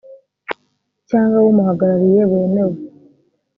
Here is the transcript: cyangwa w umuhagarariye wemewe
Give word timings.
cyangwa 1.09 1.37
w 1.43 1.47
umuhagarariye 1.51 2.21
wemewe 2.31 2.75